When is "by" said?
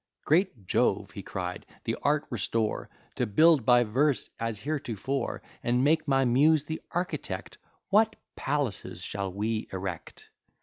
3.67-3.83